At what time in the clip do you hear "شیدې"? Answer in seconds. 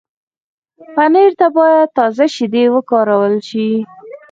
2.35-2.63